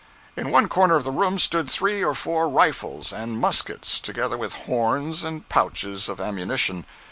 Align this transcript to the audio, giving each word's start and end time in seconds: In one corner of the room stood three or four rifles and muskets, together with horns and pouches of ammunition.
In 0.35 0.49
one 0.49 0.67
corner 0.67 0.95
of 0.95 1.03
the 1.03 1.11
room 1.11 1.37
stood 1.37 1.69
three 1.69 2.03
or 2.03 2.15
four 2.15 2.49
rifles 2.49 3.13
and 3.13 3.39
muskets, 3.39 3.99
together 3.99 4.35
with 4.35 4.53
horns 4.65 5.23
and 5.23 5.47
pouches 5.47 6.09
of 6.09 6.19
ammunition. 6.19 6.87